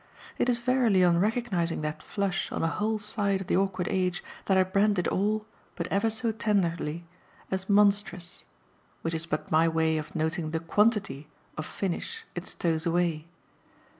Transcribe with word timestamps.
It 0.39 0.49
is 0.49 0.57
verily 0.57 1.03
on 1.03 1.19
recognising 1.19 1.81
that 1.81 2.01
flush 2.01 2.51
on 2.51 2.63
a 2.63 2.67
whole 2.67 2.97
side 2.97 3.41
of 3.41 3.45
"The 3.45 3.55
Awkward 3.55 3.87
Age" 3.87 4.23
that 4.45 4.57
I 4.57 4.63
brand 4.63 4.97
it 4.97 5.07
all, 5.07 5.45
but 5.75 5.85
ever 5.91 6.09
so 6.09 6.31
tenderly, 6.31 7.05
as 7.51 7.69
monstrous 7.69 8.45
which 9.03 9.13
is 9.13 9.27
but 9.27 9.51
my 9.51 9.67
way 9.67 9.99
of 9.99 10.15
noting 10.15 10.49
the 10.49 10.59
QUANTITY 10.59 11.27
of 11.55 11.67
finish 11.67 12.25
it 12.33 12.47
stows 12.47 12.87
away. 12.87 13.27